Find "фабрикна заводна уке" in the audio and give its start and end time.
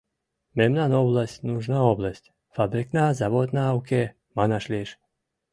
2.55-4.03